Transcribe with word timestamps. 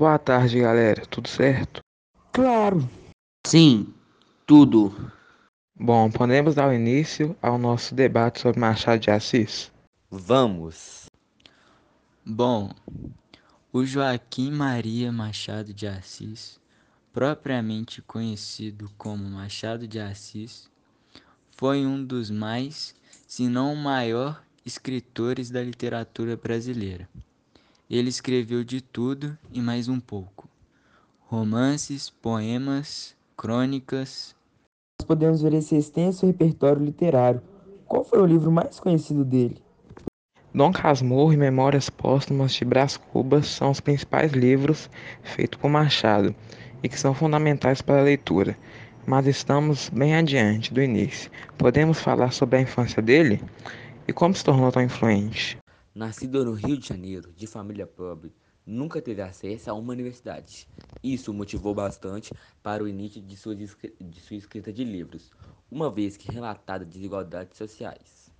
Boa 0.00 0.18
tarde, 0.18 0.58
galera. 0.58 1.04
Tudo 1.04 1.28
certo? 1.28 1.82
Claro. 2.32 2.88
Sim, 3.46 3.92
tudo. 4.46 4.94
Bom, 5.78 6.10
podemos 6.10 6.54
dar 6.54 6.74
início 6.74 7.36
ao 7.42 7.58
nosso 7.58 7.94
debate 7.94 8.40
sobre 8.40 8.58
Machado 8.58 8.98
de 8.98 9.10
Assis? 9.10 9.70
Vamos. 10.10 11.04
Bom, 12.24 12.70
o 13.70 13.84
Joaquim 13.84 14.50
Maria 14.50 15.12
Machado 15.12 15.74
de 15.74 15.86
Assis, 15.86 16.58
propriamente 17.12 18.00
conhecido 18.00 18.90
como 18.96 19.22
Machado 19.22 19.86
de 19.86 20.00
Assis, 20.00 20.70
foi 21.58 21.84
um 21.84 22.02
dos 22.02 22.30
mais, 22.30 22.94
se 23.28 23.50
não 23.50 23.74
o 23.74 23.76
maior, 23.76 24.42
escritores 24.64 25.50
da 25.50 25.62
literatura 25.62 26.38
brasileira. 26.38 27.06
Ele 27.90 28.08
escreveu 28.08 28.62
de 28.62 28.80
tudo 28.80 29.36
e 29.52 29.60
mais 29.60 29.88
um 29.88 29.98
pouco: 29.98 30.48
romances, 31.26 32.08
poemas, 32.08 33.16
crônicas. 33.36 34.36
Nós 35.00 35.06
podemos 35.08 35.42
ver 35.42 35.54
esse 35.54 35.74
extenso 35.74 36.24
repertório 36.24 36.84
literário. 36.84 37.42
Qual 37.86 38.04
foi 38.04 38.20
o 38.20 38.26
livro 38.26 38.52
mais 38.52 38.78
conhecido 38.78 39.24
dele? 39.24 39.60
Dom 40.54 40.70
Casmurro 40.70 41.32
e 41.32 41.36
Memórias 41.36 41.90
Póstumas 41.90 42.52
de 42.52 42.64
Brás 42.64 42.96
Cubas 42.96 43.48
são 43.48 43.72
os 43.72 43.80
principais 43.80 44.30
livros 44.30 44.88
feitos 45.24 45.60
por 45.60 45.68
Machado 45.68 46.32
e 46.84 46.88
que 46.88 46.98
são 46.98 47.12
fundamentais 47.12 47.82
para 47.82 47.98
a 47.98 48.04
leitura. 48.04 48.56
Mas 49.04 49.26
estamos 49.26 49.88
bem 49.88 50.14
adiante 50.14 50.72
do 50.72 50.80
início. 50.80 51.28
Podemos 51.58 51.98
falar 51.98 52.32
sobre 52.32 52.58
a 52.58 52.62
infância 52.62 53.02
dele 53.02 53.42
e 54.06 54.12
como 54.12 54.32
se 54.32 54.44
tornou 54.44 54.70
tão 54.70 54.80
influente. 54.80 55.58
Nascido 56.00 56.44
no 56.46 56.54
Rio 56.54 56.78
de 56.78 56.88
Janeiro, 56.88 57.30
de 57.36 57.46
família 57.46 57.86
pobre, 57.86 58.32
nunca 58.64 59.02
teve 59.02 59.20
acesso 59.20 59.70
a 59.70 59.74
uma 59.74 59.92
universidade. 59.92 60.66
Isso 61.02 61.34
motivou 61.34 61.74
bastante 61.74 62.32
para 62.62 62.82
o 62.82 62.88
início 62.88 63.20
de 63.20 63.36
sua, 63.36 63.54
de 63.54 63.68
sua 64.18 64.36
escrita 64.36 64.72
de 64.72 64.82
livros, 64.82 65.30
uma 65.70 65.90
vez 65.90 66.16
que 66.16 66.32
relatada 66.32 66.86
desigualdades 66.86 67.58
sociais. 67.58 68.32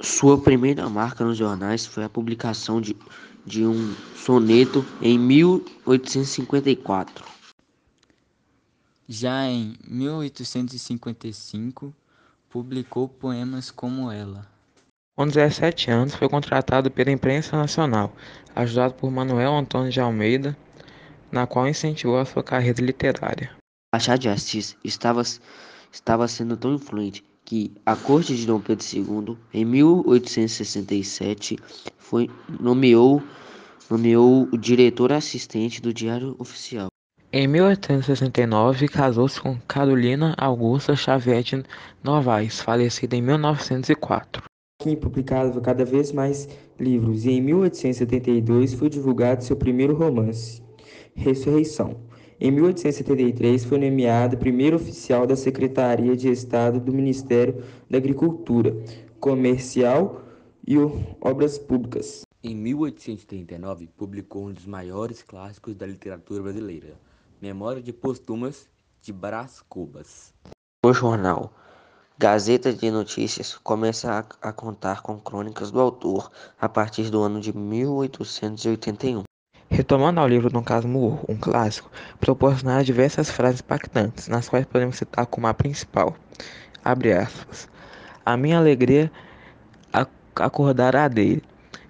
Sua 0.00 0.42
primeira 0.42 0.88
marca 0.88 1.24
nos 1.24 1.36
jornais 1.36 1.86
foi 1.86 2.02
a 2.02 2.08
publicação 2.08 2.80
de, 2.80 2.96
de 3.46 3.64
um 3.64 3.94
soneto 4.16 4.84
em 5.00 5.16
1854. 5.16 7.24
Já 9.08 9.46
em 9.46 9.76
1855, 9.86 11.94
publicou 12.50 13.08
poemas 13.08 13.70
como 13.70 14.10
Ela. 14.10 14.57
Com 15.18 15.26
17 15.26 15.90
anos, 15.90 16.14
foi 16.14 16.28
contratado 16.28 16.92
pela 16.92 17.10
imprensa 17.10 17.56
nacional, 17.56 18.14
ajudado 18.54 18.94
por 18.94 19.10
Manuel 19.10 19.52
Antônio 19.52 19.90
de 19.90 20.00
Almeida, 20.00 20.56
na 21.32 21.44
qual 21.44 21.66
incentivou 21.66 22.20
a 22.20 22.24
sua 22.24 22.44
carreira 22.44 22.80
literária. 22.80 23.50
Machado 23.92 24.20
de 24.20 24.28
Assis 24.28 24.76
estava, 24.84 25.20
estava 25.90 26.28
sendo 26.28 26.56
tão 26.56 26.72
influente 26.72 27.24
que 27.44 27.72
a 27.84 27.96
corte 27.96 28.36
de 28.36 28.46
Dom 28.46 28.60
Pedro 28.60 28.86
II, 28.86 29.36
em 29.52 29.64
1867, 29.64 31.58
foi, 31.96 32.30
nomeou, 32.60 33.20
nomeou 33.90 34.48
o 34.52 34.56
diretor 34.56 35.12
assistente 35.12 35.82
do 35.82 35.92
Diário 35.92 36.36
Oficial. 36.38 36.86
Em 37.32 37.48
1869, 37.48 38.86
casou-se 38.86 39.40
com 39.40 39.58
Carolina 39.66 40.36
Augusta 40.38 40.94
Xavier 40.94 41.42
de 41.42 41.64
Novaes, 42.04 42.60
falecida 42.60 43.16
em 43.16 43.22
1904. 43.22 44.46
Joaquim 44.80 44.94
publicava 44.94 45.60
cada 45.60 45.84
vez 45.84 46.12
mais 46.12 46.48
livros 46.78 47.24
e 47.24 47.32
em 47.32 47.40
1872 47.40 48.74
foi 48.74 48.88
divulgado 48.88 49.42
seu 49.42 49.56
primeiro 49.56 49.92
romance, 49.92 50.62
Ressurreição. 51.16 51.96
Em 52.40 52.52
1873 52.52 53.64
foi 53.64 53.78
nomeado 53.78 54.38
primeiro 54.38 54.76
oficial 54.76 55.26
da 55.26 55.34
Secretaria 55.34 56.16
de 56.16 56.30
Estado 56.30 56.78
do 56.78 56.92
Ministério 56.92 57.64
da 57.90 57.98
Agricultura, 57.98 58.80
Comercial 59.18 60.22
e 60.64 60.76
Obras 61.20 61.58
Públicas. 61.58 62.22
Em 62.40 62.54
1839 62.54 63.88
publicou 63.96 64.46
um 64.46 64.52
dos 64.52 64.64
maiores 64.64 65.24
clássicos 65.24 65.74
da 65.74 65.88
literatura 65.88 66.40
brasileira, 66.40 66.94
Memória 67.42 67.82
de 67.82 67.92
Postumas 67.92 68.68
de 69.02 69.12
Brás 69.12 69.60
Cubas. 69.60 70.32
O 70.86 70.92
jornal 70.92 71.52
Gazeta 72.20 72.72
de 72.72 72.90
Notícias 72.90 73.56
começa 73.62 74.26
a, 74.42 74.48
a, 74.48 74.52
contar 74.52 75.02
com 75.02 75.20
crônicas 75.20 75.70
do 75.70 75.80
autor 75.80 76.32
a 76.60 76.68
partir 76.68 77.10
do 77.10 77.22
ano 77.22 77.40
de 77.40 77.56
1881. 77.56 79.22
Retomando 79.70 80.18
ao 80.18 80.26
livro 80.26 80.50
Dom 80.50 80.64
Casmurro, 80.64 81.24
um 81.28 81.36
clássico, 81.36 81.88
proporciona 82.18 82.82
diversas 82.82 83.30
frases 83.30 83.60
impactantes, 83.60 84.26
nas 84.26 84.48
quais 84.48 84.66
podemos 84.66 84.96
citar 84.96 85.26
como 85.26 85.46
a 85.46 85.54
principal. 85.54 86.16
Abre 86.84 87.12
aspas. 87.12 87.68
A 88.26 88.36
minha 88.36 88.58
alegria 88.58 89.12
acordara 90.34 91.06
dele, 91.08 91.44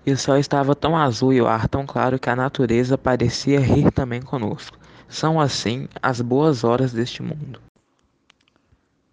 e 0.05 0.13
o 0.13 0.19
céu 0.19 0.37
estava 0.37 0.75
tão 0.75 0.95
azul 0.95 1.33
e 1.33 1.41
o 1.41 1.47
ar 1.47 1.69
tão 1.69 1.87
claro 1.87 2.19
que 2.19 2.29
a 2.29 2.37
natureza 2.37 2.99
parecia 2.99 3.61
rir 3.61 3.91
também 3.91 4.21
conosco. 4.21 4.77
São 5.09 5.41
assim 5.41 5.89
as 6.03 6.21
boas 6.21 6.65
horas 6.65 6.93
deste 6.93 7.23
mundo. 7.23 7.68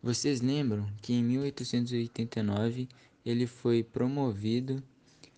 Vocês 0.05 0.39
lembram 0.39 0.85
que 1.01 1.13
em 1.13 1.23
1889 1.23 2.87
ele 3.25 3.47
foi 3.47 3.83
promovido 3.83 4.83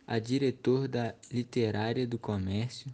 a 0.06 0.20
diretor 0.20 0.90
da 0.90 1.16
Literária 1.32 2.06
do 2.06 2.20
Comércio 2.20 2.94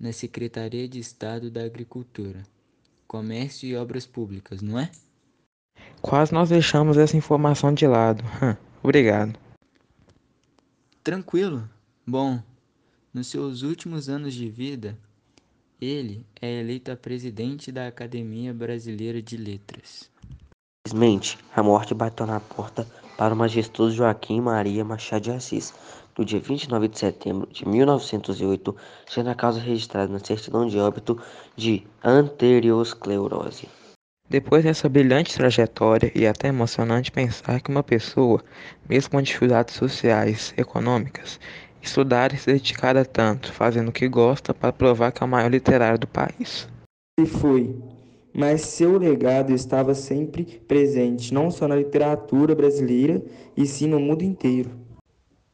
na 0.00 0.10
Secretaria 0.10 0.88
de 0.88 0.98
Estado 0.98 1.50
da 1.50 1.64
Agricultura, 1.64 2.42
Comércio 3.06 3.68
e 3.68 3.76
Obras 3.76 4.06
Públicas, 4.06 4.62
não 4.62 4.78
é? 4.78 4.90
Quase 6.00 6.32
nós 6.32 6.48
deixamos 6.48 6.96
essa 6.96 7.14
informação 7.14 7.74
de 7.74 7.86
lado. 7.86 8.24
Obrigado. 8.82 9.38
Tranquilo. 11.04 11.68
Bom, 12.06 12.42
nos 13.12 13.26
seus 13.26 13.60
últimos 13.60 14.08
anos 14.08 14.32
de 14.32 14.48
vida, 14.48 14.98
ele 15.78 16.24
é 16.40 16.60
eleito 16.60 16.90
a 16.90 16.96
presidente 16.96 17.70
da 17.70 17.86
Academia 17.86 18.54
Brasileira 18.54 19.20
de 19.20 19.36
Letras. 19.36 20.10
Infelizmente, 20.92 21.38
a 21.56 21.62
morte 21.62 21.94
bateu 21.94 22.26
na 22.26 22.38
porta 22.38 22.86
para 23.16 23.32
o 23.32 23.36
majestoso 23.36 23.96
Joaquim 23.96 24.42
Maria 24.42 24.84
Machado 24.84 25.22
de 25.22 25.30
Assis, 25.30 25.72
no 26.18 26.22
dia 26.22 26.38
29 26.38 26.86
de 26.88 26.98
setembro 26.98 27.48
de 27.50 27.66
1908, 27.66 28.76
sendo 29.08 29.30
a 29.30 29.34
causa 29.34 29.58
registrada 29.58 30.12
na 30.12 30.18
certidão 30.18 30.66
de 30.66 30.78
óbito 30.78 31.18
de 31.56 31.82
anteriosclerose. 32.04 33.70
Depois 34.28 34.64
dessa 34.64 34.86
brilhante 34.86 35.34
trajetória, 35.34 36.12
e 36.14 36.26
até 36.26 36.48
emocionante 36.48 37.10
pensar 37.10 37.62
que 37.62 37.70
uma 37.70 37.82
pessoa, 37.82 38.44
mesmo 38.86 39.12
com 39.12 39.22
dificuldades 39.22 39.74
sociais, 39.74 40.52
econômicas, 40.58 41.40
estudar 41.80 42.34
e 42.34 42.36
se 42.36 42.52
dedicar 42.52 42.98
a 42.98 43.04
tanto, 43.06 43.50
fazendo 43.50 43.88
o 43.88 43.92
que 43.92 44.06
gosta 44.06 44.52
para 44.52 44.74
provar 44.74 45.10
que 45.10 45.22
é 45.22 45.26
o 45.26 45.28
maior 45.28 45.50
literário 45.50 45.98
do 45.98 46.06
país. 46.06 46.68
Ele 47.18 47.26
foi 47.26 47.91
mas 48.32 48.62
seu 48.62 48.98
legado 48.98 49.52
estava 49.52 49.94
sempre 49.94 50.44
presente, 50.66 51.34
não 51.34 51.50
só 51.50 51.68
na 51.68 51.76
literatura 51.76 52.54
brasileira, 52.54 53.22
e 53.56 53.66
sim 53.66 53.86
no 53.86 54.00
mundo 54.00 54.22
inteiro. 54.22 54.70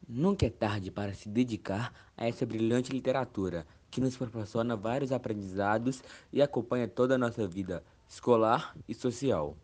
Nunca 0.08 0.46
é 0.46 0.50
tarde 0.50 0.90
para 0.90 1.12
se 1.12 1.28
dedicar 1.28 1.92
a 2.16 2.26
essa 2.26 2.46
brilhante 2.46 2.92
literatura, 2.92 3.66
que 3.90 4.00
nos 4.00 4.16
proporciona 4.16 4.76
vários 4.76 5.12
aprendizados 5.12 6.02
e 6.32 6.42
acompanha 6.42 6.86
toda 6.86 7.14
a 7.14 7.18
nossa 7.18 7.46
vida 7.46 7.82
escolar 8.08 8.74
e 8.88 8.94
social. 8.94 9.56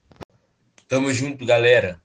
Tamo 0.89 1.13
junto, 1.13 1.45
galera! 1.47 2.01